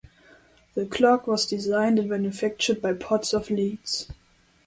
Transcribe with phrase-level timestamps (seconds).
[0.73, 4.09] The clock was designed and manufactured by Potts of Leeds.